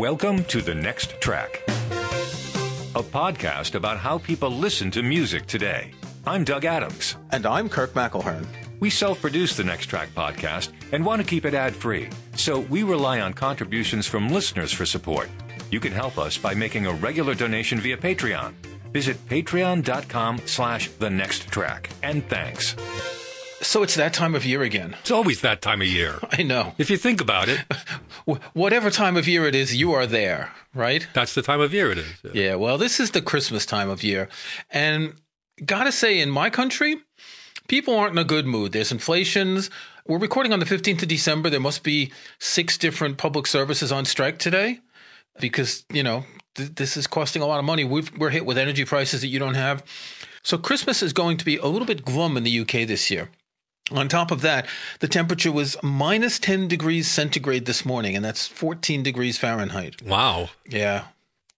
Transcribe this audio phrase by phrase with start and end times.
[0.00, 5.92] Welcome to The Next Track, a podcast about how people listen to music today.
[6.26, 7.16] I'm Doug Adams.
[7.32, 8.46] And I'm Kirk McElhearn.
[8.80, 12.60] We self produce the Next Track podcast and want to keep it ad free, so
[12.60, 15.28] we rely on contributions from listeners for support.
[15.70, 18.54] You can help us by making a regular donation via Patreon.
[18.94, 21.90] Visit patreon.com slash the next track.
[22.02, 22.74] And thanks.
[23.62, 24.96] So it's that time of year again.
[25.00, 26.18] It's always that time of year.
[26.32, 26.74] I know.
[26.78, 27.60] If you think about it,
[28.52, 31.06] whatever time of year it is, you are there, right?
[31.14, 32.12] That's the time of year it is.
[32.24, 32.30] Yeah.
[32.34, 34.28] yeah, well, this is the Christmas time of year.
[34.70, 35.14] And
[35.64, 36.96] gotta say, in my country,
[37.68, 38.72] people aren't in a good mood.
[38.72, 39.70] There's inflations.
[40.06, 41.50] We're recording on the 15th of December.
[41.50, 44.80] There must be six different public services on strike today
[45.38, 46.24] because, you know,
[46.54, 47.84] th- this is costing a lot of money.
[47.84, 49.84] We've, we're hit with energy prices that you don't have.
[50.42, 53.30] So Christmas is going to be a little bit glum in the UK this year.
[53.90, 54.66] On top of that,
[55.00, 60.02] the temperature was minus 10 degrees centigrade this morning, and that's 14 degrees Fahrenheit.
[60.02, 60.50] Wow.
[60.68, 61.06] Yeah.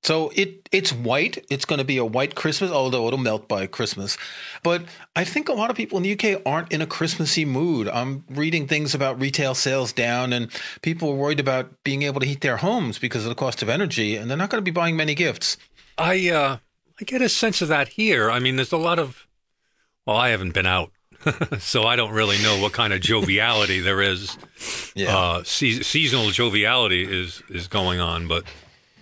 [0.02, 1.44] So it it's white.
[1.48, 4.18] It's going to be a white Christmas, although it'll melt by Christmas.
[4.64, 4.82] But
[5.14, 7.88] I think a lot of people in the UK aren't in a Christmassy mood.
[7.88, 10.50] I'm reading things about retail sales down, and
[10.82, 13.68] people are worried about being able to heat their homes because of the cost of
[13.68, 15.56] energy, and they're not going to be buying many gifts.
[15.96, 16.56] I uh,
[17.00, 18.28] I get a sense of that here.
[18.28, 19.28] I mean, there's a lot of
[20.04, 20.90] well, I haven't been out
[21.58, 24.36] so I don't really know what kind of joviality there is.
[24.94, 25.16] Yeah.
[25.16, 28.44] Uh, se- seasonal joviality is is going on, but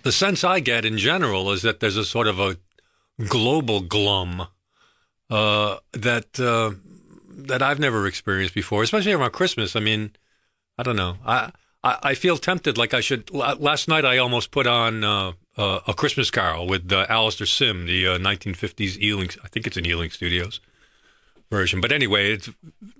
[0.03, 2.57] the sense I get in general is that there's a sort of a
[3.27, 4.47] global glum
[5.29, 6.71] uh, that uh,
[7.29, 9.75] that I've never experienced before, especially around Christmas.
[9.75, 10.11] I mean,
[10.77, 11.17] I don't know.
[11.25, 11.51] I
[11.83, 13.31] I, I feel tempted, like I should.
[13.31, 15.03] Last night, I almost put on.
[15.03, 19.29] Uh, uh, a Christmas Carol with uh, Alastair Sim, the 1950s Ealing.
[19.43, 20.61] I think it's in Ealing Studios
[21.51, 21.81] version.
[21.81, 22.49] But anyway, it's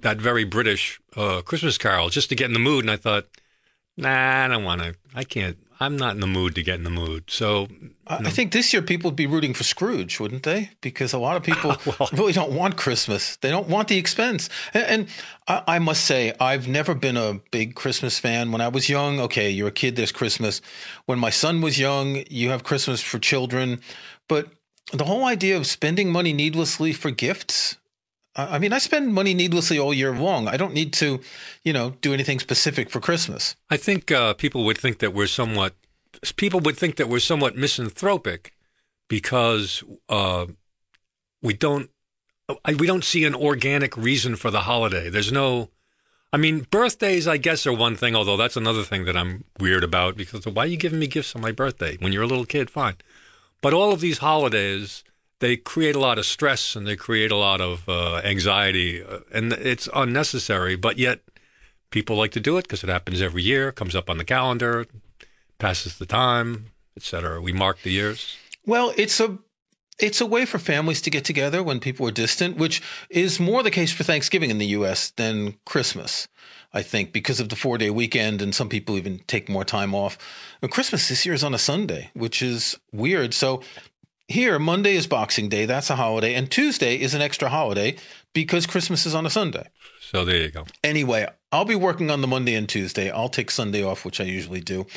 [0.01, 2.83] that very British uh, Christmas Carol just to get in the mood.
[2.83, 3.25] And I thought,
[3.97, 4.95] nah, I don't want to.
[5.15, 5.57] I can't.
[5.79, 7.23] I'm not in the mood to get in the mood.
[7.31, 7.67] So
[8.05, 10.69] I think this year people would be rooting for Scrooge, wouldn't they?
[10.79, 13.37] Because a lot of people well, really don't want Christmas.
[13.37, 14.47] They don't want the expense.
[14.75, 15.07] And, and
[15.47, 18.51] I, I, must say, I've never been a big Christmas fan.
[18.51, 20.61] When I was young, okay, you're a kid, there's Christmas.
[21.07, 23.81] When my son was young, you have Christmas for children.
[24.27, 24.49] But
[24.93, 27.77] the whole idea of spending money needlessly for gifts,
[28.35, 30.47] I mean, I spend money needlessly all year long.
[30.47, 31.19] I don't need to,
[31.63, 33.57] you know, do anything specific for Christmas.
[33.69, 35.75] I think uh, people would think that we're somewhat
[36.35, 38.53] people would think that we're somewhat misanthropic
[39.07, 40.45] because uh,
[41.41, 41.89] we don't
[42.77, 45.09] we don't see an organic reason for the holiday.
[45.09, 45.69] There's no.
[46.33, 48.15] I mean, birthdays, I guess, are one thing.
[48.15, 51.35] Although that's another thing that I'm weird about because why are you giving me gifts
[51.35, 52.69] on my birthday when you're a little kid?
[52.69, 52.95] Fine,
[53.61, 55.03] but all of these holidays
[55.41, 59.19] they create a lot of stress and they create a lot of uh, anxiety, uh,
[59.33, 60.75] and it's unnecessary.
[60.75, 61.19] But yet,
[61.89, 64.85] people like to do it because it happens every year, comes up on the calendar,
[65.57, 67.41] passes the time, etc.
[67.41, 68.37] We mark the years.
[68.65, 69.39] Well, it's a
[69.99, 73.61] it's a way for families to get together when people are distant, which is more
[73.61, 75.11] the case for Thanksgiving in the U.S.
[75.11, 76.27] than Christmas.
[76.73, 79.93] I think because of the four day weekend, and some people even take more time
[79.93, 80.17] off.
[80.69, 83.33] Christmas this year is on a Sunday, which is weird.
[83.33, 83.61] So
[84.31, 85.65] here, Monday is Boxing Day.
[85.65, 86.33] That's a holiday.
[86.33, 87.95] And Tuesday is an extra holiday
[88.33, 89.67] because Christmas is on a Sunday.
[89.99, 90.65] So there you go.
[90.83, 93.09] Anyway, I'll be working on the Monday and Tuesday.
[93.09, 94.87] I'll take Sunday off, which I usually do.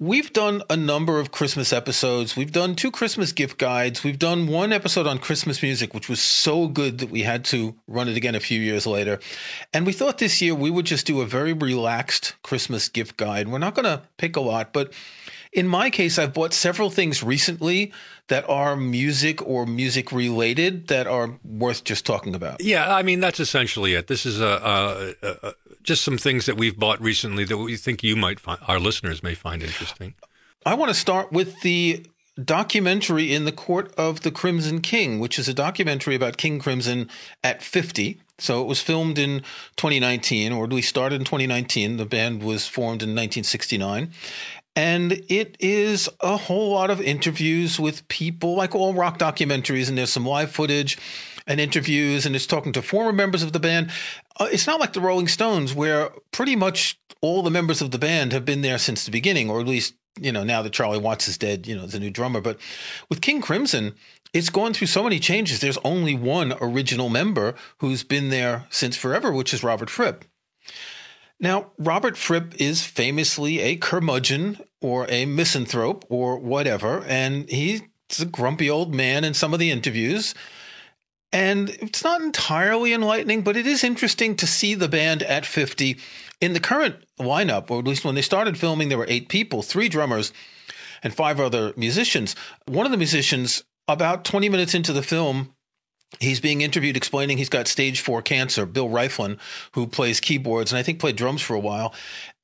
[0.00, 2.36] We've done a number of Christmas episodes.
[2.36, 4.02] We've done two Christmas gift guides.
[4.02, 7.76] We've done one episode on Christmas music, which was so good that we had to
[7.86, 9.20] run it again a few years later.
[9.72, 13.48] And we thought this year we would just do a very relaxed Christmas gift guide.
[13.48, 14.92] We're not going to pick a lot, but
[15.54, 17.92] in my case, I've bought several things recently
[18.26, 22.60] that are music or music related that are worth just talking about.
[22.60, 24.08] Yeah, I mean that's essentially it.
[24.08, 28.02] This is a, a, a just some things that we've bought recently that we think
[28.02, 30.14] you might find, our listeners may find interesting.
[30.66, 32.04] I want to start with the
[32.42, 37.08] documentary in the Court of the Crimson King, which is a documentary about King Crimson
[37.44, 38.20] at 50.
[38.38, 39.40] So it was filmed in
[39.76, 41.98] 2019, or at least started in 2019.
[41.98, 44.10] The band was formed in 1969.
[44.76, 49.96] And it is a whole lot of interviews with people, like all rock documentaries, and
[49.96, 50.98] there's some live footage
[51.46, 53.90] and interviews, and it's talking to former members of the band.
[54.40, 57.98] Uh, it's not like the Rolling Stones, where pretty much all the members of the
[57.98, 60.98] band have been there since the beginning, or at least, you know, now that Charlie
[60.98, 62.40] Watts is dead, you know, the new drummer.
[62.40, 62.58] But
[63.08, 63.94] with King Crimson,
[64.32, 65.60] it's gone through so many changes.
[65.60, 70.24] There's only one original member who's been there since forever, which is Robert Fripp.
[71.40, 77.82] Now, Robert Fripp is famously a curmudgeon or a misanthrope or whatever, and he's
[78.20, 80.34] a grumpy old man in some of the interviews.
[81.32, 85.98] And it's not entirely enlightening, but it is interesting to see the band at 50.
[86.40, 89.62] In the current lineup, or at least when they started filming, there were eight people,
[89.62, 90.32] three drummers,
[91.02, 92.36] and five other musicians.
[92.66, 95.53] One of the musicians, about 20 minutes into the film,
[96.20, 98.66] He's being interviewed explaining he's got stage four cancer.
[98.66, 99.38] Bill Rieflin,
[99.72, 101.92] who plays keyboards and I think played drums for a while,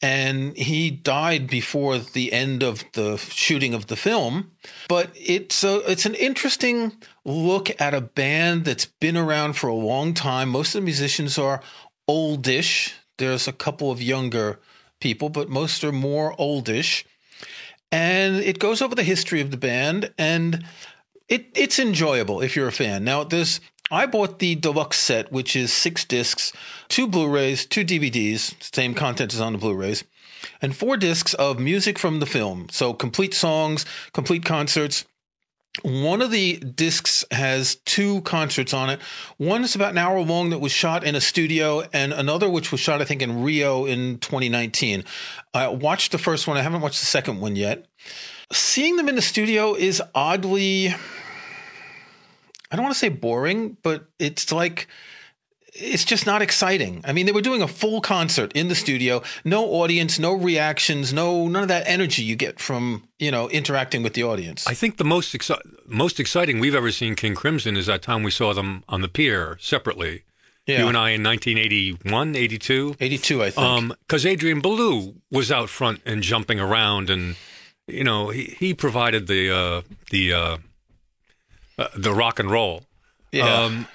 [0.03, 4.51] and he died before the end of the shooting of the film.
[4.89, 6.93] But it's a, it's an interesting
[7.25, 10.49] look at a band that's been around for a long time.
[10.49, 11.63] Most of the musicians are
[12.09, 12.95] oldish.
[13.19, 14.59] There's a couple of younger
[15.01, 17.05] people, but most are more oldish.
[17.93, 20.65] And it goes over the history of the band and
[21.31, 23.05] it, it's enjoyable if you're a fan.
[23.05, 23.61] Now, there's
[23.91, 26.53] I bought the deluxe set, which is six discs,
[26.89, 30.05] two Blu-rays, two DVDs, same content as on the Blu-rays,
[30.61, 32.69] and four discs of music from the film.
[32.71, 35.05] So complete songs, complete concerts.
[35.83, 39.01] One of the discs has two concerts on it.
[39.39, 42.73] One is about an hour long that was shot in a studio, and another which
[42.73, 45.05] was shot, I think, in Rio in 2019.
[45.55, 46.57] I watched the first one.
[46.57, 47.87] I haven't watched the second one yet.
[48.53, 50.95] Seeing them in the studio is oddly
[52.71, 54.87] I don't want to say boring, but it's like
[55.75, 57.01] it's just not exciting.
[57.05, 61.13] I mean, they were doing a full concert in the studio, no audience, no reactions,
[61.13, 64.67] no none of that energy you get from you know interacting with the audience.
[64.67, 68.23] I think the most exci- most exciting we've ever seen King Crimson is that time
[68.23, 70.25] we saw them on the pier separately.
[70.67, 70.83] Yeah.
[70.83, 72.97] You and I in 1981, 82?
[73.01, 73.95] 82, I think.
[74.07, 77.35] Because um, Adrian Belew was out front and jumping around, and
[77.87, 80.57] you know he, he provided the uh, the uh,
[81.81, 82.85] uh, the rock and roll.
[83.33, 83.63] Yeah.
[83.65, 83.87] Um,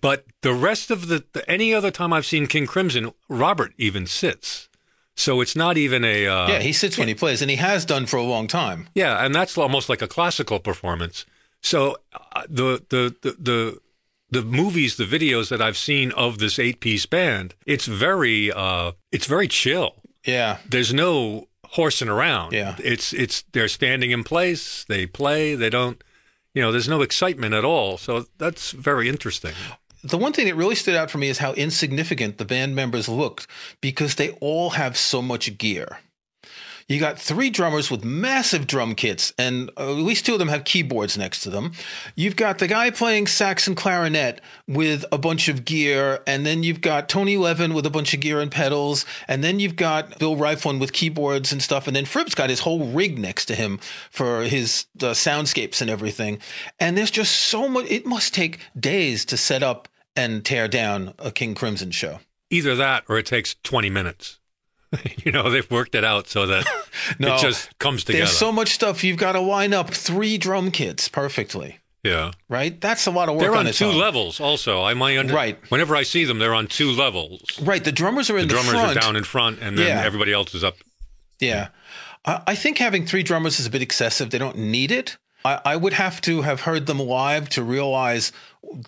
[0.00, 4.06] but the rest of the, the, any other time I've seen King Crimson, Robert even
[4.06, 4.68] sits.
[5.14, 6.58] So it's not even a uh, yeah.
[6.60, 8.88] He sits when he plays, and he has done for a long time.
[8.94, 11.26] Yeah, and that's almost like a classical performance.
[11.60, 13.78] So uh, the, the the the
[14.30, 18.92] the movies, the videos that I've seen of this eight piece band, it's very uh,
[19.12, 19.96] it's very chill.
[20.24, 22.52] Yeah, there's no horsing around.
[22.54, 24.84] Yeah, it's it's they're standing in place.
[24.88, 25.54] They play.
[25.54, 26.02] They don't
[26.54, 27.98] you know, there's no excitement at all.
[27.98, 29.52] So that's very interesting.
[30.04, 33.08] The one thing that really stood out for me is how insignificant the band members
[33.08, 33.46] looked
[33.80, 36.00] because they all have so much gear.
[36.92, 40.64] You got three drummers with massive drum kits, and at least two of them have
[40.64, 41.72] keyboards next to them.
[42.14, 46.62] You've got the guy playing sax and clarinet with a bunch of gear, and then
[46.62, 50.18] you've got Tony Levin with a bunch of gear and pedals, and then you've got
[50.18, 53.54] Bill Rieflin with keyboards and stuff, and then Fripp's got his whole rig next to
[53.54, 53.78] him
[54.10, 56.40] for his uh, soundscapes and everything.
[56.78, 57.86] And there's just so much.
[57.90, 62.20] It must take days to set up and tear down a King Crimson show.
[62.50, 64.40] Either that, or it takes 20 minutes.
[65.24, 66.66] you know, they've worked it out so that
[67.18, 68.24] no, it just comes together.
[68.24, 69.02] There's so much stuff.
[69.04, 71.78] You've got to line up three drum kits perfectly.
[72.02, 72.32] Yeah.
[72.48, 72.80] Right?
[72.80, 73.42] That's a lot of work.
[73.42, 73.98] They're on, on two own.
[73.98, 74.82] levels also.
[74.82, 75.58] I might under- Right.
[75.70, 77.42] Whenever I see them, they're on two levels.
[77.60, 77.82] Right.
[77.82, 78.96] The drummers are in the, the drummers front.
[78.96, 80.02] are down in front and then yeah.
[80.04, 80.74] everybody else is up.
[81.38, 81.68] Yeah.
[82.24, 84.30] I think having three drummers is a bit excessive.
[84.30, 85.16] They don't need it.
[85.44, 88.30] I, I would have to have heard them live to realize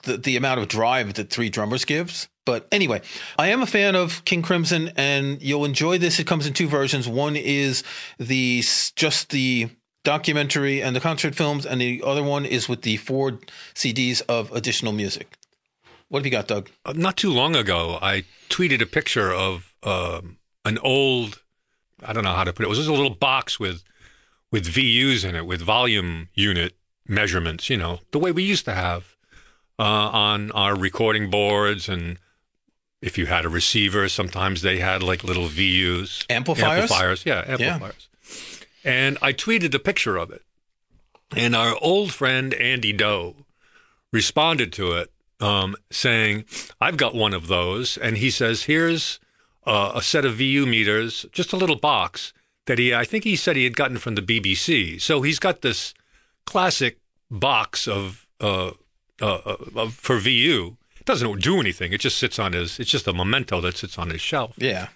[0.02, 2.28] the, the amount of drive that three drummers gives.
[2.44, 3.00] But anyway,
[3.38, 6.18] I am a fan of King Crimson, and you'll enjoy this.
[6.18, 7.08] It comes in two versions.
[7.08, 7.82] One is
[8.18, 8.62] the
[8.96, 9.70] just the
[10.04, 13.38] documentary and the concert films, and the other one is with the four
[13.74, 15.36] CDs of additional music.
[16.08, 16.70] What have you got, Doug?
[16.84, 21.40] Uh, not too long ago, I tweeted a picture of um, an old,
[22.04, 22.66] I don't know how to put it.
[22.66, 23.82] It was just a little box with
[24.52, 26.74] with VUs in it, with volume unit
[27.08, 27.68] measurements.
[27.68, 29.16] You know, the way we used to have
[29.78, 32.18] uh, on our recording boards and
[33.04, 36.24] if you had a receiver, sometimes they had like little VUs.
[36.30, 36.90] Amplifiers?
[36.90, 38.08] Amplifiers, yeah, amplifiers.
[38.82, 38.90] Yeah.
[38.90, 40.40] And I tweeted a picture of it.
[41.36, 43.36] And our old friend Andy Doe
[44.10, 46.46] responded to it um, saying,
[46.80, 47.98] I've got one of those.
[47.98, 49.20] And he says, here's
[49.66, 52.32] uh, a set of VU meters, just a little box
[52.64, 54.98] that he, I think he said he had gotten from the BBC.
[54.98, 55.92] So he's got this
[56.46, 56.98] classic
[57.30, 58.70] box of, uh,
[59.20, 61.92] uh, uh for VU doesn't do anything.
[61.92, 62.78] It just sits on his.
[62.78, 64.54] It's just a memento that sits on his shelf.
[64.56, 64.88] Yeah.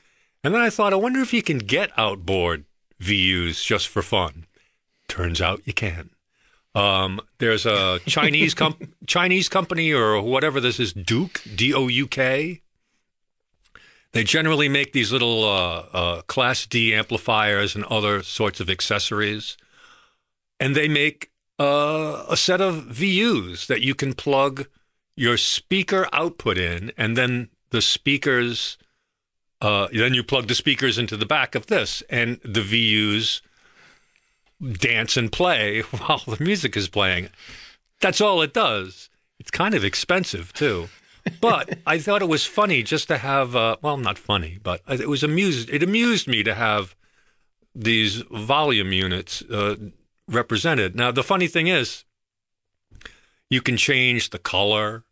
[0.43, 2.65] And then I thought, I wonder if you can get outboard
[3.01, 4.47] VUs just for fun.
[5.09, 6.11] Turns out you can.
[6.75, 12.07] Um, there's a Chinese com- Chinese company or whatever this is, Douk D O U
[12.07, 12.63] K.
[14.13, 19.57] They generally make these little uh, uh, Class D amplifiers and other sorts of accessories,
[20.59, 24.67] and they make uh, a set of VUs that you can plug
[25.19, 28.79] your speaker output in, and then the speakers.
[29.61, 33.41] Uh, then you plug the speakers into the back of this, and the VUs
[34.79, 37.29] dance and play while the music is playing.
[38.01, 39.11] That's all it does.
[39.41, 40.89] It's kind of expensive too.
[41.41, 45.09] But I thought it was funny just to have, uh, well, not funny, but it
[45.09, 45.69] was amused.
[45.69, 46.95] It amused me to have
[47.75, 49.77] these volume units uh,
[50.29, 50.95] represented.
[50.95, 52.05] Now, the funny thing is,
[53.51, 55.05] you can change the color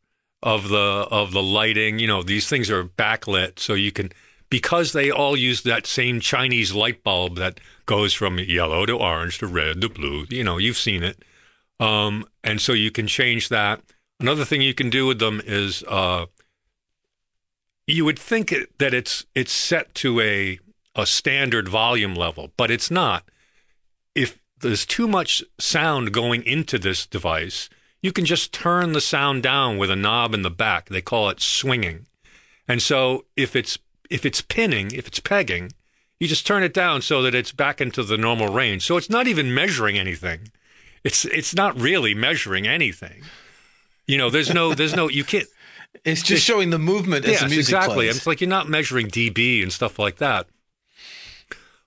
[0.43, 1.99] of the of the lighting.
[1.99, 4.11] You know, these things are backlit, so you can
[4.51, 9.39] because they all use that same Chinese light bulb that goes from yellow to orange
[9.39, 10.27] to red to blue.
[10.31, 11.25] You know, you've seen it,
[11.81, 13.81] um, and so you can change that.
[14.21, 16.27] Another thing you can do with them is uh,
[17.87, 20.59] you would think that it's it's set to a
[20.95, 23.25] a standard volume level, but it's not.
[24.15, 27.69] If there's too much sound going into this device,
[28.07, 30.89] you can just turn the sound down with a knob in the back.
[30.89, 32.07] They call it swinging.
[32.69, 35.73] And so if it's if it's pinning, if it's pegging,
[36.21, 38.87] you just turn it down so that it's back into the normal range.
[38.87, 40.53] So it's not even measuring anything.
[41.03, 43.25] It's it's not really measuring anything.
[44.07, 45.49] You know, there's no there's no you can't
[46.05, 47.95] it's just it's, showing the movement as yes, the music exactly.
[47.95, 48.19] plays.
[48.19, 50.47] It's like you're not measuring dB and stuff like that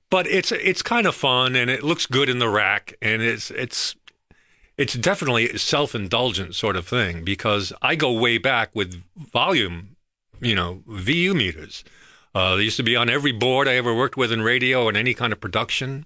[0.09, 3.51] but it's it's kind of fun and it looks good in the rack and it's
[3.51, 3.95] it's
[4.79, 9.97] it's definitely a self-indulgent sort of thing because I go way back with volume,
[10.39, 11.83] you know, VU meters.
[12.33, 14.95] Uh, they used to be on every board I ever worked with in radio and
[14.95, 16.05] any kind of production.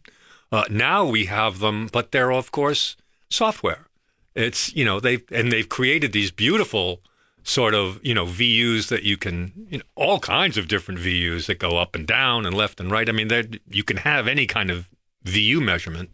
[0.52, 2.98] Uh, now we have them, but they're of course
[3.30, 3.86] software.
[4.34, 7.02] It's you know they've and they've created these beautiful
[7.44, 11.46] sort of you know VUs that you can you know, all kinds of different VUs
[11.46, 13.08] that go up and down and left and right.
[13.08, 14.90] I mean, you can have any kind of
[15.24, 16.10] VU measurement.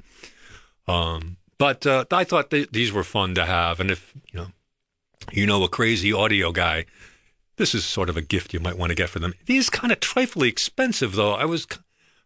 [0.90, 4.48] Um, but uh, I thought th- these were fun to have, and if you know
[5.32, 6.86] you know a crazy audio guy,
[7.58, 9.36] this is sort of a gift you might want to get for them.
[9.46, 11.34] These kind of trifling expensive though.
[11.34, 11.68] I was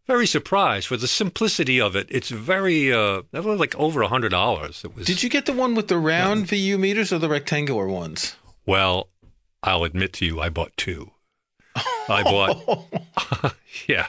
[0.08, 2.08] very surprised for the simplicity of it.
[2.10, 4.84] It's very uh, that was like over a hundred dollars.
[4.86, 5.06] It was.
[5.06, 6.76] Did you get the one with the round yeah.
[6.76, 8.36] VU meters or the rectangular ones?
[8.66, 9.10] Well,
[9.62, 11.12] I'll admit to you, I bought two.
[12.08, 13.56] I bought,
[13.88, 14.08] yeah,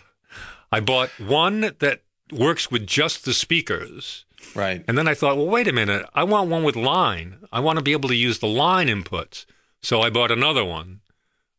[0.70, 2.02] I bought one that
[2.32, 4.24] works with just the speakers.
[4.54, 4.84] Right.
[4.86, 6.06] And then I thought, well, wait a minute.
[6.14, 7.38] I want one with line.
[7.52, 9.46] I want to be able to use the line inputs.
[9.82, 11.00] So I bought another one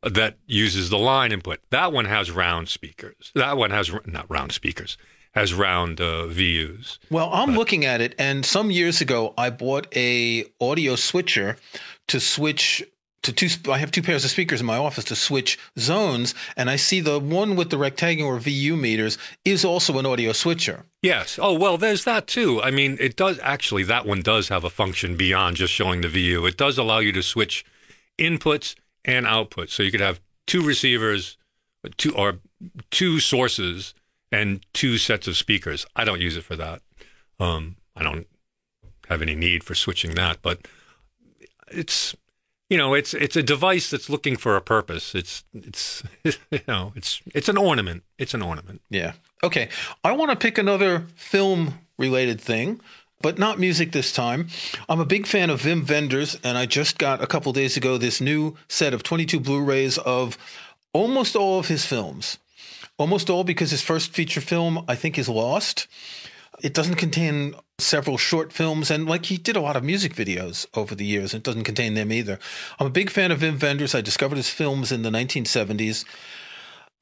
[0.02, 1.60] that uses the line input.
[1.72, 3.32] That one has round speakers.
[3.36, 4.98] That one has not round speakers,
[5.34, 7.00] has round uh, VUs.
[7.10, 11.58] Well, I'm but, looking at it, and some years ago, I bought a audio switcher
[12.08, 12.84] to switch
[13.26, 13.72] to two.
[13.72, 17.02] I have two pairs of speakers in my office to switch zones, and I see
[17.02, 20.86] the one with the rectangular VU meters is also an audio switcher.
[21.02, 21.38] Yes.
[21.42, 22.62] Oh well, there's that too.
[22.62, 23.84] I mean, it does actually.
[23.84, 26.46] That one does have a function beyond just showing the VU.
[26.46, 27.66] It does allow you to switch
[28.18, 31.38] inputs and outputs, so you could have two receivers,
[31.98, 32.40] two or
[32.92, 33.94] two sources,
[34.32, 35.86] and two sets of speakers.
[35.96, 36.82] I don't use it for that.
[37.40, 38.28] Um, I don't
[39.10, 40.68] have any need for switching that, but
[41.72, 42.16] it's
[42.70, 46.94] you know it's it's a device that's looking for a purpose it's it's you know
[46.96, 49.70] it's it's an ornament it's an ornament yeah okay
[50.04, 52.80] i want to pick another film related thing
[53.22, 54.50] but not music this time.
[54.88, 57.98] I'm a big fan of Wim Wenders and I just got a couple days ago
[57.98, 60.38] this new set of 22 Blu rays of
[60.94, 62.38] almost all of his films.
[63.00, 65.88] Almost all because his first feature film, I think, is Lost.
[66.62, 70.66] It doesn't contain several short films, and like he did a lot of music videos
[70.74, 71.34] over the years.
[71.34, 72.40] It doesn't contain them either.
[72.80, 73.94] I'm a big fan of Wim Wenders.
[73.94, 76.06] I discovered his films in the 1970s.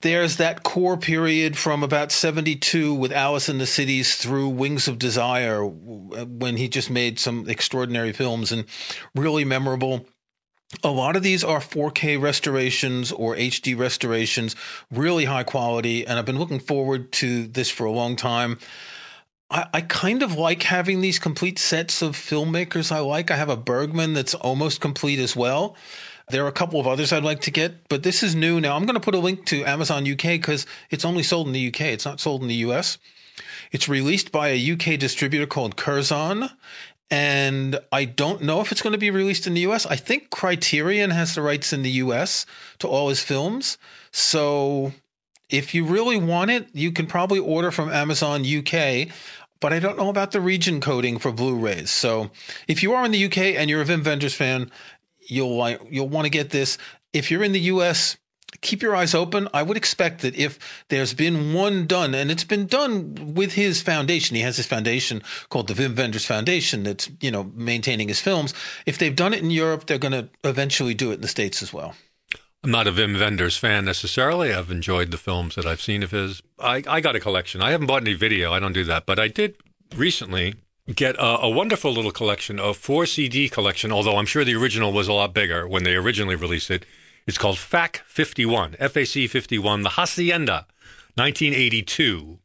[0.01, 4.99] There's that core period from about 72 with Alice in the Cities through Wings of
[4.99, 8.65] Desire when he just made some extraordinary films and
[9.15, 10.05] really memorable.
[10.83, 14.55] A lot of these are 4K restorations or HD restorations,
[14.91, 18.57] really high quality, and I've been looking forward to this for a long time.
[19.49, 23.31] I, I kind of like having these complete sets of filmmakers I like.
[23.31, 25.75] I have a Bergman that's almost complete as well.
[26.29, 28.75] There are a couple of others I'd like to get, but this is new now.
[28.75, 31.67] I'm going to put a link to Amazon UK because it's only sold in the
[31.67, 31.81] UK.
[31.81, 32.97] It's not sold in the US.
[33.71, 36.49] It's released by a UK distributor called Curzon.
[37.11, 39.85] And I don't know if it's going to be released in the US.
[39.85, 42.45] I think Criterion has the rights in the US
[42.79, 43.77] to all his films.
[44.11, 44.93] So
[45.53, 49.07] if you really want it, you can probably order from Amazon UK
[49.63, 51.89] but I don't know about the region coding for Blu-rays.
[51.89, 52.31] So
[52.67, 54.69] if you are in the UK and you're a Wim Wenders fan,
[55.21, 56.77] you'll like you'll want to get this.
[57.13, 58.17] If you're in the US,
[58.59, 59.47] keep your eyes open.
[59.53, 63.81] I would expect that if there's been one done, and it's been done with his
[63.81, 68.19] foundation, he has his foundation called the Wim Wenders Foundation that's, you know, maintaining his
[68.19, 68.53] films.
[68.85, 71.63] If they've done it in Europe, they're going to eventually do it in the States
[71.63, 71.95] as well.
[72.63, 74.53] I'm not a Wim Wenders fan necessarily.
[74.53, 76.41] I've enjoyed the films that I've seen of his.
[76.57, 77.61] I, I got a collection.
[77.61, 78.53] I haven't bought any video.
[78.53, 79.05] I don't do that.
[79.05, 79.57] But I did
[79.97, 80.55] recently
[80.95, 83.91] get a, a, wonderful little collection a four CD collection.
[83.91, 86.85] Although I'm sure the original was a lot bigger when they originally released it.
[87.27, 90.65] It's called FAC 51, FAC 51, The Hacienda,
[91.15, 92.39] 1982,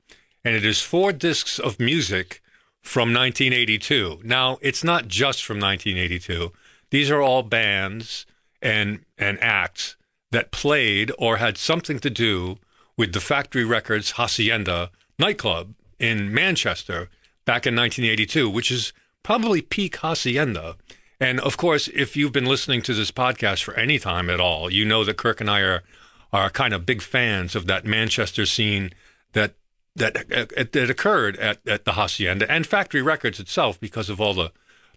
[0.44, 2.42] and it is four discs of music
[2.80, 4.20] from 1982.
[4.22, 6.52] Now, it's not just from 1982.
[6.90, 8.26] These are all bands
[8.60, 9.96] and and acts
[10.30, 12.58] that played or had something to do
[12.96, 17.08] with the Factory Records Hacienda nightclub in Manchester
[17.44, 18.92] back in 1982, which is
[19.22, 20.76] probably peak Hacienda.
[21.20, 24.70] And of course, if you've been listening to this podcast for any time at all,
[24.70, 25.82] you know that Kirk and I are
[26.30, 28.90] are kind of big fans of that Manchester scene
[29.32, 29.54] that
[29.96, 34.34] that uh, that occurred at, at the Hacienda and Factory Records itself because of all
[34.34, 34.52] the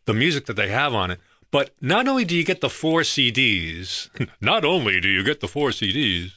[0.06, 1.20] the music that they have on it.
[1.52, 4.10] But not only do you get the four CDs,
[4.42, 6.32] not only do you get the four CDs,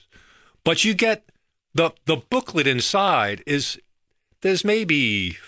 [0.64, 1.30] but you get
[1.72, 3.78] the the booklet inside is
[4.40, 5.38] there's maybe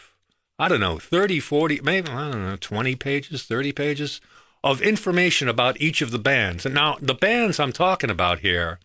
[0.58, 4.20] I don't know 30 40 maybe I don't know 20 pages 30 pages
[4.62, 6.64] of information about each of the bands.
[6.64, 8.78] And now the bands I'm talking about here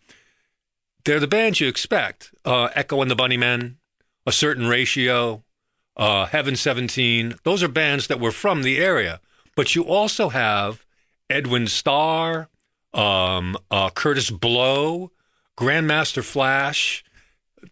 [1.03, 2.31] they're the bands you expect.
[2.45, 3.75] Uh, Echo and the Bunnymen
[4.25, 5.43] a certain ratio
[5.97, 9.19] uh, Heaven 17 those are bands that were from the area
[9.61, 10.87] but you also have
[11.29, 12.49] Edwin Starr
[12.95, 15.11] um, uh, Kurtis Blow
[15.55, 17.03] Grandmaster Flash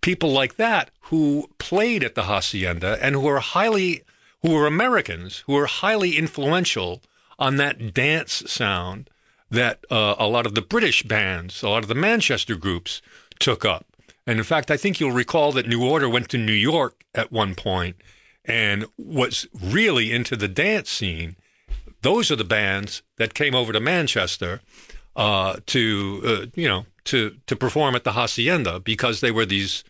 [0.01, 4.03] people like that who played at the hacienda and who were highly
[4.43, 7.01] who were Americans who were highly influential
[7.39, 9.09] on that dance sound
[9.49, 13.01] that uh, a lot of the British bands, a lot of the Manchester groups
[13.39, 13.87] took up.
[14.27, 17.31] And in fact, I think you'll recall that New Order went to New York at
[17.31, 17.95] one point
[18.45, 21.35] and was really into the dance scene.
[22.01, 24.61] Those are the bands that came over to Manchester
[25.15, 29.83] uh, to, uh, you know, to to perform at the hacienda because they were these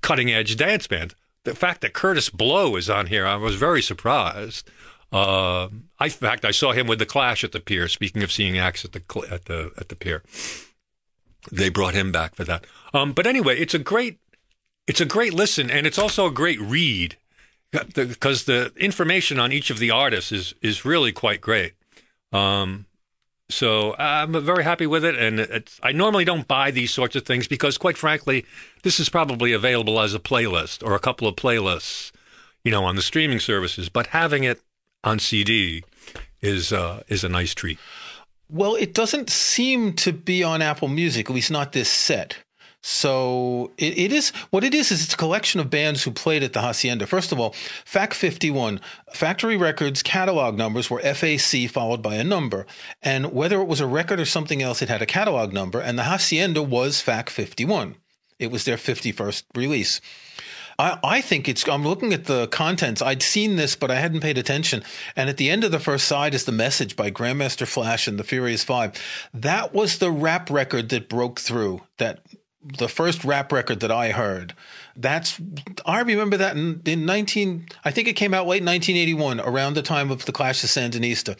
[0.00, 1.14] cutting edge dance bands.
[1.44, 4.68] The fact that Kurtis Blow is on here, I was very surprised.
[5.12, 5.68] Uh,
[6.00, 7.88] I, in fact, I saw him with the Clash at the pier.
[7.88, 10.22] Speaking of seeing acts at the at the at the pier,
[11.50, 12.66] they brought him back for that.
[12.92, 14.18] Um, but anyway, it's a great
[14.86, 17.16] it's a great listen, and it's also a great read
[17.70, 21.74] because the information on each of the artists is is really quite great.
[22.32, 22.86] Um,
[23.48, 25.14] so I'm very happy with it.
[25.16, 28.44] And I normally don't buy these sorts of things because, quite frankly,
[28.82, 32.10] this is probably available as a playlist or a couple of playlists,
[32.64, 33.88] you know, on the streaming services.
[33.88, 34.60] But having it
[35.04, 35.84] on CD
[36.40, 37.78] is uh, is a nice treat.
[38.48, 42.38] Well, it doesn't seem to be on Apple Music, at least not this set.
[42.88, 46.44] So it, it is what it is is it's a collection of bands who played
[46.44, 47.04] at the Hacienda.
[47.08, 47.52] First of all,
[47.84, 48.80] FAC 51,
[49.12, 52.64] Factory Records catalog numbers were FAC followed by a number.
[53.02, 55.80] And whether it was a record or something else, it had a catalog number.
[55.80, 57.96] And the Hacienda was FAC 51.
[58.38, 60.00] It was their 51st release.
[60.78, 61.66] I, I, think it's.
[61.68, 63.00] I'm looking at the contents.
[63.00, 64.82] I'd seen this, but I hadn't paid attention.
[65.14, 68.18] And at the end of the first side is the message by Grandmaster Flash and
[68.18, 68.92] the Furious Five.
[69.32, 71.82] That was the rap record that broke through.
[71.98, 72.20] That
[72.78, 74.54] the first rap record that I heard.
[74.96, 75.40] That's
[75.84, 79.82] I remember that in, in 19 I think it came out late 1981 around the
[79.82, 81.36] time of the Clash of Sandinista.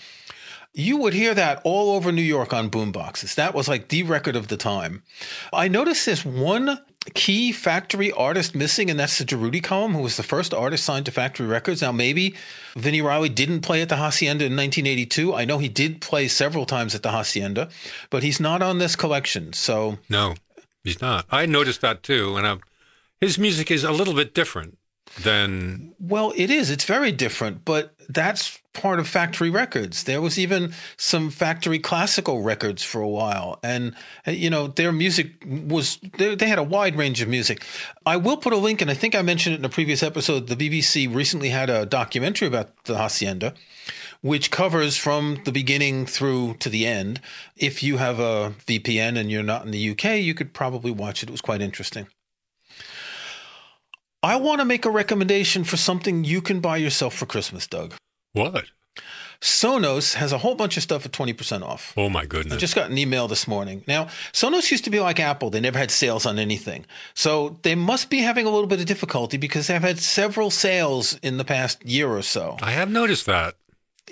[0.75, 3.35] You would hear that all over New York on boomboxes.
[3.35, 5.03] That was like the record of the time.
[5.53, 6.79] I noticed there's one
[7.15, 11.07] key factory artist missing, and that's the Durutti Column, who was the first artist signed
[11.07, 11.83] to Factory Records.
[11.83, 12.35] Now, maybe
[12.77, 15.35] Vini Reilly didn't play at the Hacienda in 1982.
[15.35, 17.69] I know he did play several times at the Hacienda,
[18.11, 19.53] but he's not on this collection.
[19.53, 20.35] So no,
[20.87, 21.27] He's not.
[21.31, 22.57] I noticed that too, and i
[23.21, 24.79] his music is a little bit different
[25.23, 25.95] than.
[25.99, 26.71] Well, it is.
[26.71, 30.05] It's very different, but that's part of factory records.
[30.05, 33.95] There was even some factory classical records for a while, and
[34.29, 37.65] uh, you know their music was they, they, had a wide range of music.
[38.05, 40.47] I will put a link, and I think I mentioned it in a previous episode.
[40.47, 43.55] The BBC recently had a documentary about the hacienda,
[44.21, 47.21] which covers from the beginning through to the end.
[47.57, 51.23] If you have a VPN and you're not in the UK, you could probably watch
[51.23, 51.29] it.
[51.29, 52.09] It was quite interesting.
[54.23, 57.95] I want to make a recommendation for something you can buy yourself for Christmas, Doug.
[58.33, 58.65] What?
[59.41, 61.93] Sonos has a whole bunch of stuff at 20% off.
[61.97, 62.55] Oh my goodness.
[62.55, 63.85] I just got an email this morning.
[63.87, 65.51] Now, Sonos used to be like Apple.
[65.51, 66.87] They never had sales on anything.
[67.15, 71.19] So they must be having a little bit of difficulty because they've had several sales
[71.23, 72.57] in the past year or so.
[72.63, 73.57] I have noticed that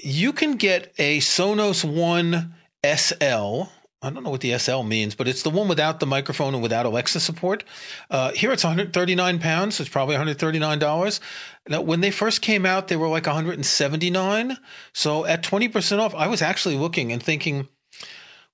[0.04, 3.70] you can get a Sonos One SL.
[4.02, 6.62] I don't know what the SL means, but it's the one without the microphone and
[6.62, 7.64] without Alexa support.
[8.10, 11.20] Uh, here it's 139 pounds, so it's probably 139 dollars.
[11.66, 14.58] Now, when they first came out, they were like 179.
[14.92, 17.68] So at 20% off, I was actually looking and thinking,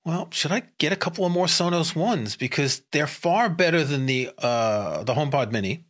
[0.05, 4.05] well, should I get a couple of more Sonos ones because they're far better than
[4.05, 5.83] the uh, the HomePod Mini.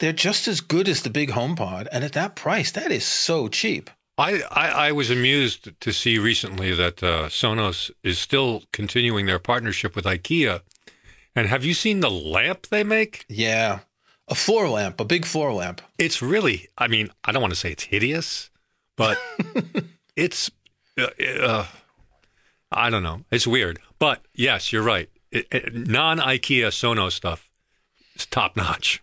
[0.00, 3.48] they're just as good as the big HomePod, and at that price, that is so
[3.48, 3.88] cheap.
[4.18, 9.38] I, I, I was amused to see recently that uh, Sonos is still continuing their
[9.38, 10.62] partnership with IKEA.
[11.34, 13.26] And have you seen the lamp they make?
[13.28, 13.80] Yeah,
[14.26, 15.82] a floor lamp, a big floor lamp.
[15.98, 18.50] It's really, I mean, I don't want to say it's hideous,
[18.96, 19.18] but
[20.16, 20.50] it's,
[20.98, 21.66] uh, uh,
[22.72, 23.22] I don't know.
[23.30, 23.78] It's weird.
[23.98, 25.10] But yes, you're right.
[25.72, 27.50] Non IKEA Sonos stuff
[28.14, 29.02] is top notch.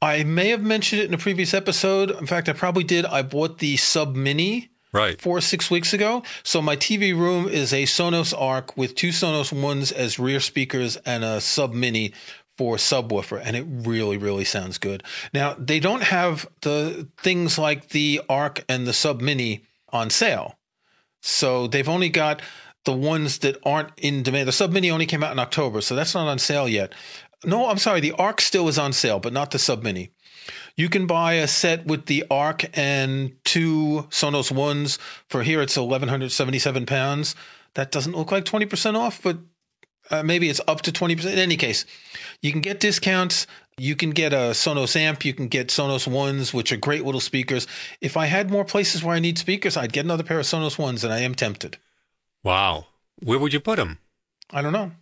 [0.00, 2.10] I may have mentioned it in a previous episode.
[2.10, 3.04] In fact, I probably did.
[3.06, 6.22] I bought the Sub Mini right four or six weeks ago.
[6.42, 10.96] So my TV room is a Sonos Arc with two Sonos ones as rear speakers
[10.98, 12.12] and a Sub Mini
[12.56, 15.02] for subwoofer, and it really, really sounds good.
[15.32, 20.56] Now they don't have the things like the Arc and the Sub Mini on sale,
[21.20, 22.40] so they've only got
[22.84, 24.46] the ones that aren't in demand.
[24.46, 26.92] The Sub Mini only came out in October, so that's not on sale yet.
[27.46, 28.00] No, I'm sorry.
[28.00, 30.10] The Arc still is on sale, but not the Sub Mini.
[30.76, 35.62] You can buy a set with the Arc and two Sonos ones for here.
[35.62, 37.36] It's 1,177 pounds.
[37.74, 39.38] That doesn't look like 20% off, but
[40.10, 41.24] uh, maybe it's up to 20%.
[41.24, 41.86] In any case,
[42.42, 43.46] you can get discounts.
[43.76, 45.24] You can get a Sonos amp.
[45.24, 47.66] You can get Sonos ones, which are great little speakers.
[48.00, 50.78] If I had more places where I need speakers, I'd get another pair of Sonos
[50.78, 51.78] ones, and I am tempted.
[52.42, 52.86] Wow.
[53.22, 53.98] Where would you put them?
[54.50, 54.92] I don't know.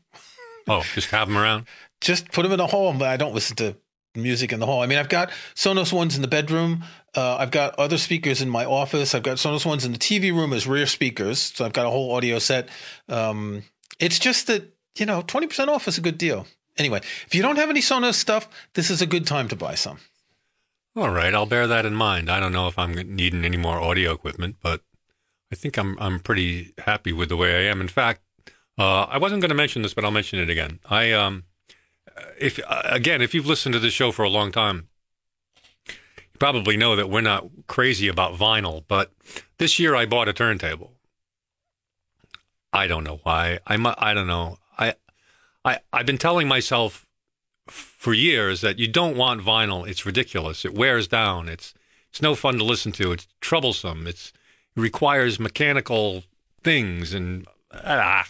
[0.68, 1.66] Oh, just have them around?
[2.02, 2.92] just put them in the hall.
[2.92, 3.76] But I don't listen to
[4.14, 4.82] music in the hall.
[4.82, 6.84] I mean, I've got Sonos ones in the bedroom.
[7.14, 9.14] Uh, I've got other speakers in my office.
[9.14, 11.38] I've got Sonos ones in the TV room as rear speakers.
[11.38, 12.68] So I've got a whole audio set.
[13.08, 13.62] Um,
[13.98, 16.46] it's just that, you know, 20% off is a good deal.
[16.78, 19.74] Anyway, if you don't have any Sonos stuff, this is a good time to buy
[19.74, 19.98] some.
[20.94, 22.30] All right, I'll bear that in mind.
[22.30, 24.82] I don't know if I'm needing any more audio equipment, but
[25.50, 27.80] I think I'm I'm pretty happy with the way I am.
[27.80, 28.20] In fact,
[28.78, 30.80] uh, I wasn't going to mention this, but I'll mention it again.
[30.88, 31.44] I um,
[32.38, 34.88] if uh, again, if you've listened to the show for a long time,
[35.86, 38.84] you probably know that we're not crazy about vinyl.
[38.86, 39.12] But
[39.58, 40.92] this year, I bought a turntable.
[42.72, 43.58] I don't know why.
[43.66, 43.86] I'm.
[43.86, 44.58] I don't know.
[44.78, 44.94] I.
[45.64, 45.80] I.
[45.92, 47.06] I've been telling myself
[47.68, 49.86] for years that you don't want vinyl.
[49.86, 50.64] It's ridiculous.
[50.64, 51.48] It wears down.
[51.48, 51.74] It's.
[52.10, 53.12] It's no fun to listen to.
[53.12, 54.06] It's troublesome.
[54.06, 54.32] It's.
[54.74, 56.24] It requires mechanical
[56.62, 57.46] things and.
[57.72, 58.26] Ah,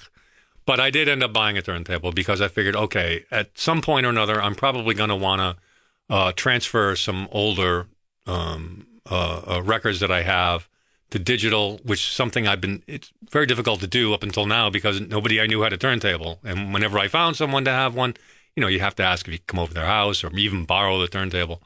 [0.65, 4.07] but I did end up buying a turntable because I figured, okay, at some point
[4.07, 7.87] or another, I'm probably going to want to uh, transfer some older
[8.27, 10.69] um, uh, uh, records that I have
[11.11, 14.71] to digital, which is something I've been, it's very difficult to do up until now
[14.71, 16.39] because nobody I knew had a turntable.
[16.45, 18.15] And whenever I found someone to have one,
[18.57, 20.99] you know, you have to ask if you come over their house or even borrow
[21.01, 21.61] the turntable.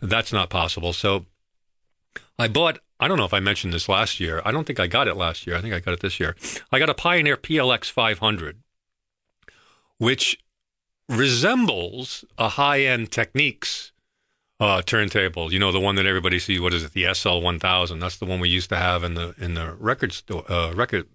[0.00, 0.92] That's not possible.
[0.92, 1.26] So
[2.38, 4.40] I bought I don't know if I mentioned this last year.
[4.44, 5.56] I don't think I got it last year.
[5.56, 6.34] I think I got it this year.
[6.72, 8.62] I got a Pioneer PLX 500,
[9.98, 10.38] which
[11.08, 13.92] resembles a high end Technics
[14.58, 15.52] uh, turntable.
[15.52, 16.60] You know, the one that everybody sees.
[16.60, 16.92] What is it?
[16.92, 17.98] The SL 1000.
[17.98, 21.06] That's the one we used to have in the in the record store, uh, record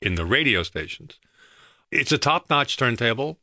[0.00, 1.18] in the radio stations.
[1.90, 3.38] It's a top notch turntable.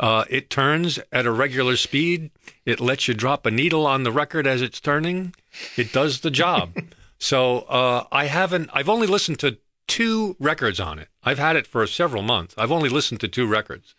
[0.00, 2.30] Uh, it turns at a regular speed.
[2.64, 5.34] It lets you drop a needle on the record as it's turning.
[5.76, 6.72] It does the job.
[7.18, 8.70] so uh, I haven't.
[8.72, 11.08] I've only listened to two records on it.
[11.22, 12.54] I've had it for several months.
[12.56, 13.94] I've only listened to two records.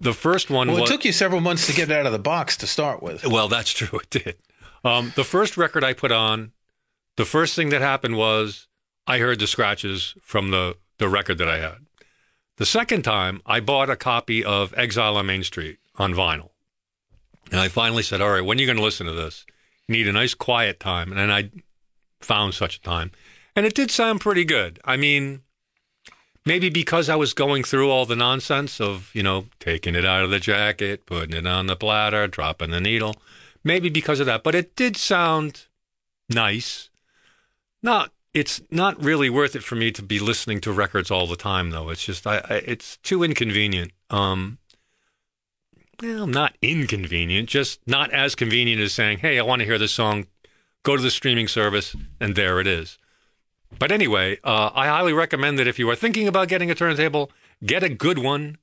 [0.00, 0.66] The first one.
[0.66, 2.66] Well, it was, took you several months to get it out of the box to
[2.66, 3.24] start with.
[3.24, 4.00] Well, that's true.
[4.00, 4.36] It did.
[4.82, 6.52] Um, the first record I put on,
[7.16, 8.66] the first thing that happened was
[9.06, 11.86] I heard the scratches from the the record that I had.
[12.60, 16.50] The second time, I bought a copy of Exile on Main Street on vinyl.
[17.50, 19.46] And I finally said, All right, when are you going to listen to this?
[19.88, 21.10] You need a nice quiet time.
[21.10, 21.52] And I
[22.20, 23.12] found such a time.
[23.56, 24.78] And it did sound pretty good.
[24.84, 25.40] I mean,
[26.44, 30.24] maybe because I was going through all the nonsense of, you know, taking it out
[30.24, 33.16] of the jacket, putting it on the platter, dropping the needle.
[33.64, 34.42] Maybe because of that.
[34.42, 35.64] But it did sound
[36.28, 36.90] nice.
[37.82, 41.36] Not it's not really worth it for me to be listening to records all the
[41.36, 41.88] time, though.
[41.90, 43.92] It's just I, I it's too inconvenient.
[44.08, 44.58] Um,
[46.02, 49.92] well, not inconvenient, just not as convenient as saying, "Hey, I want to hear this
[49.92, 50.26] song."
[50.82, 52.96] Go to the streaming service, and there it is.
[53.78, 57.30] But anyway, uh, I highly recommend that if you are thinking about getting a turntable,
[57.64, 58.56] get a good one.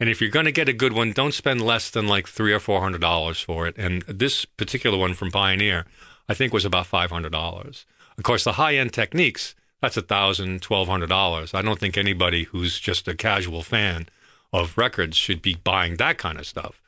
[0.00, 2.52] And if you're going to get a good one, don't spend less than like three
[2.52, 3.76] or four hundred dollars for it.
[3.78, 5.86] And this particular one from Pioneer,
[6.28, 7.86] I think, was about five hundred dollars.
[8.20, 11.54] Of course, the high end Technics, that's a thousand, twelve hundred dollars.
[11.54, 14.10] I don't think anybody who's just a casual fan
[14.52, 16.82] of records should be buying that kind of stuff.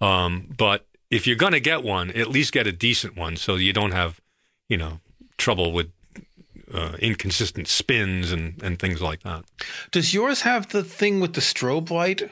[0.00, 3.56] Um, but if you're going to get one, at least get a decent one so
[3.56, 4.22] you don't have,
[4.70, 5.00] you know,
[5.36, 5.92] trouble with
[6.72, 9.44] uh, inconsistent spins and, and things like that.
[9.90, 12.30] Does yours have the thing with the strobe light?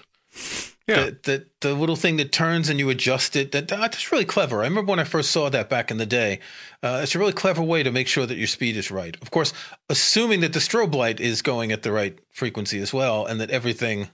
[0.87, 1.07] Yeah.
[1.07, 3.51] The, the, the little thing that turns and you adjust it.
[3.51, 4.62] That, that's really clever.
[4.62, 6.38] I remember when I first saw that back in the day.
[6.83, 9.16] Uh, it's a really clever way to make sure that your speed is right.
[9.20, 9.53] Of course,
[9.88, 13.51] assuming that the strobe light is going at the right frequency as well, and that
[13.51, 14.11] everything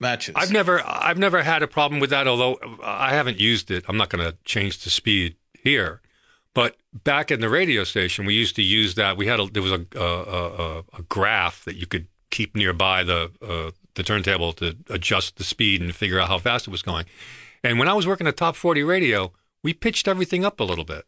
[0.00, 0.34] matches.
[0.36, 2.26] I've never I've never had a problem with that.
[2.26, 6.00] Although I haven't used it, I'm not going to change the speed here.
[6.54, 9.18] But back in the radio station, we used to use that.
[9.18, 13.02] We had a, there was a, a, a, a graph that you could keep nearby
[13.04, 16.82] the uh, the turntable to adjust the speed and figure out how fast it was
[16.82, 17.06] going.
[17.64, 20.84] And when I was working at Top 40 Radio, we pitched everything up a little
[20.84, 21.04] bit.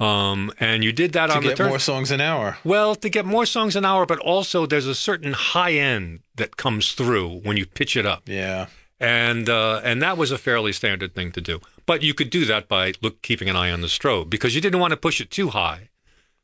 [0.00, 1.68] Um, and you did that to on get the turn.
[1.68, 2.56] more songs an hour.
[2.64, 6.56] Well, to get more songs an hour, but also there's a certain high end that
[6.56, 8.68] comes through when you pitch it up, Yeah.
[8.98, 11.60] and uh, and that was a fairly standard thing to do.
[11.84, 14.60] But you could do that by look keeping an eye on the strobe because you
[14.62, 15.90] didn't want to push it too high,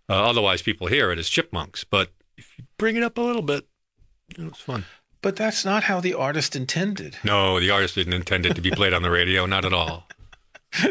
[0.08, 1.82] uh, otherwise people hear it as chipmunks.
[1.82, 3.66] But if you bring it up a little bit,
[4.38, 4.84] know, it's fun.
[5.22, 7.16] But that's not how the artist intended.
[7.24, 10.06] No, the artist didn't intend it to be played on the radio, not at all.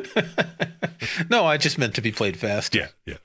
[1.30, 2.76] No, I just meant to be played fast.
[2.76, 3.18] Yeah, yeah.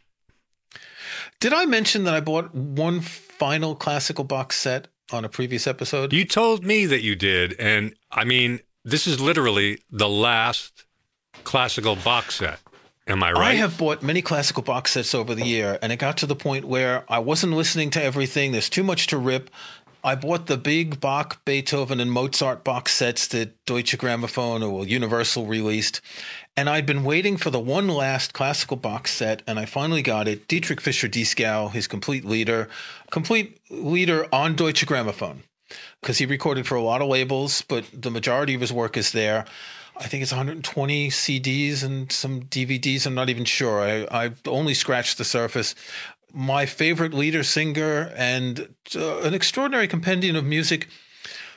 [1.41, 6.13] Did I mention that I bought one final classical box set on a previous episode?
[6.13, 10.85] You told me that you did, and I mean, this is literally the last
[11.45, 12.61] classical box set.
[13.07, 13.49] Am I right?
[13.49, 16.37] I have bought many classical box sets over the year, and it got to the
[16.37, 18.53] point where I wasn't listening to everything.
[18.53, 19.51] There's too much to rip.
[20.03, 25.47] I bought the big Bach, Beethoven, and Mozart box sets that Deutsche Grammophon or Universal
[25.47, 26.01] released.
[26.57, 30.27] And I'd been waiting for the one last classical box set, and I finally got
[30.27, 30.49] it.
[30.49, 32.69] Dietrich Fischer Dieskau, his complete Lieder,
[33.11, 35.39] complete Lieder on Deutsche Grammophon,
[36.01, 39.13] because he recorded for a lot of labels, but the majority of his work is
[39.13, 39.45] there.
[40.01, 43.05] I think it's 120 CDs and some DVDs.
[43.05, 43.81] I'm not even sure.
[43.81, 45.75] I, I've only scratched the surface.
[46.33, 50.89] My favorite Lieder singer and uh, an extraordinary compendium of music,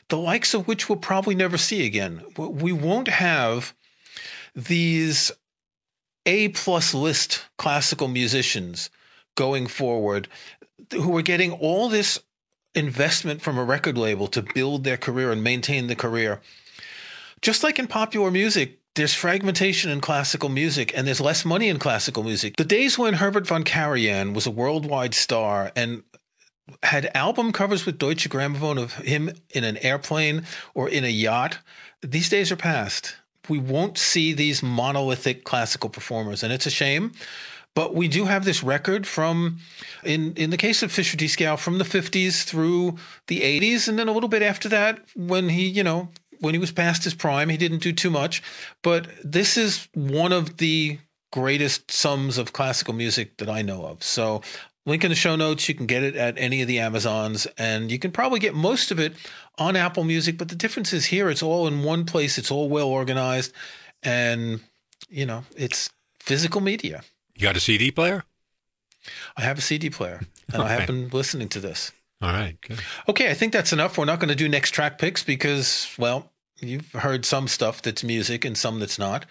[0.10, 2.24] the likes of which we'll probably never see again.
[2.38, 3.74] We won't have
[4.56, 5.32] these
[6.26, 8.90] A plus list classical musicians
[9.36, 10.28] going forward
[10.92, 12.20] who are getting all this
[12.76, 16.42] investment from a record label to build their career and maintain the career.
[17.42, 21.80] Just like in popular music, there's fragmentation in classical music and there's less money in
[21.80, 22.56] classical music.
[22.58, 26.04] The days when Herbert von Karajan was a worldwide star and
[26.84, 31.60] had album covers with Deutsche Grammophon of him in an airplane or in a yacht,
[32.02, 33.16] these days are past.
[33.50, 37.12] We won't see these monolithic classical performers, and it's a shame.
[37.76, 39.58] But we do have this record from,
[40.04, 44.08] in in the case of Fischer Dieskau, from the 50s through the 80s, and then
[44.08, 47.50] a little bit after that, when he, you know, when he was past his prime,
[47.50, 48.42] he didn't do too much.
[48.82, 51.00] But this is one of the
[51.32, 54.04] greatest sums of classical music that I know of.
[54.04, 54.42] So,
[54.86, 55.68] link in the show notes.
[55.68, 58.92] You can get it at any of the Amazons, and you can probably get most
[58.92, 59.14] of it
[59.58, 60.38] on Apple Music.
[60.38, 63.54] But the difference is here, it's all in one place, it's all well organized,
[64.02, 64.62] and,
[65.10, 67.04] you know, it's physical media.
[67.36, 68.24] You got a CD player?
[69.36, 70.22] I have a CD player,
[70.54, 71.92] and I have been listening to this.
[72.24, 72.80] All right, good.
[73.10, 73.98] Okay, I think that's enough.
[73.98, 76.32] We're not going to do next track picks because, well,
[76.62, 79.26] you've heard some stuff that's music and some that's not.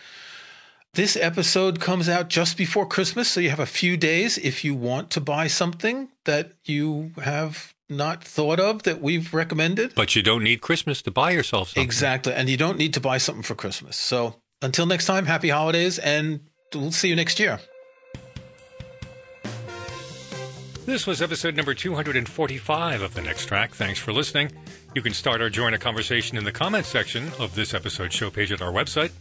[0.93, 4.75] This episode comes out just before Christmas, so you have a few days if you
[4.75, 9.95] want to buy something that you have not thought of that we've recommended.
[9.95, 11.83] But you don't need Christmas to buy yourself something.
[11.83, 13.97] Exactly, and you don't need to buy something for Christmas.
[13.97, 16.41] So until next time, happy holidays, and
[16.75, 17.59] we'll see you next year.
[20.85, 23.71] This was episode number 245 of The Next Track.
[23.71, 24.51] Thanks for listening.
[24.97, 28.31] You can start or join a conversation in the comments section of this episode's show
[28.31, 29.13] page at our website.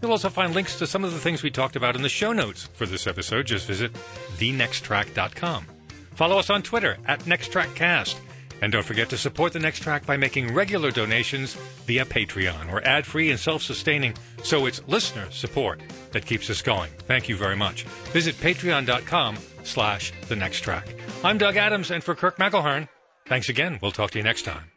[0.00, 2.32] You'll also find links to some of the things we talked about in the show
[2.32, 3.46] notes for this episode.
[3.46, 3.92] Just visit
[4.36, 5.66] thenexttrack.com.
[6.14, 8.16] Follow us on Twitter at NextTrackCast.
[8.62, 11.54] And don't forget to support the Next Track by making regular donations
[11.86, 12.72] via Patreon.
[12.72, 15.80] We're ad free and self sustaining, so it's listener support
[16.12, 16.90] that keeps us going.
[17.06, 17.84] Thank you very much.
[18.12, 19.36] Visit patreon.com
[19.68, 20.86] slash the next track.
[21.22, 22.88] I'm Doug Adams, and for Kirk McElhearn,
[23.26, 23.78] thanks again.
[23.80, 24.70] We'll talk to you next time.